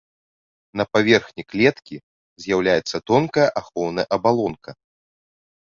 На 0.79 0.85
паверхні 0.93 1.43
клеткі 1.53 1.95
з'яўляецца 2.45 3.03
тонкая 3.13 3.47
ахоўная 3.63 4.05
абалонка. 4.19 4.71